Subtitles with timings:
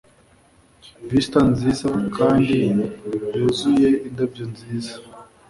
[1.09, 2.55] Vista nziza kandi
[3.37, 4.95] yuzuye indabyo nziza